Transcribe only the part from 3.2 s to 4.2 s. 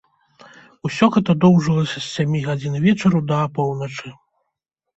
да апоўначы.